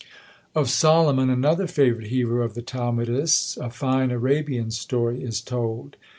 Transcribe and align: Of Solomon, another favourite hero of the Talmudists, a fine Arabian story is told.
Of 0.55 0.71
Solomon, 0.71 1.29
another 1.29 1.67
favourite 1.67 2.07
hero 2.07 2.43
of 2.43 2.55
the 2.55 2.63
Talmudists, 2.63 3.55
a 3.57 3.69
fine 3.69 4.09
Arabian 4.09 4.71
story 4.71 5.21
is 5.23 5.41
told. 5.41 5.95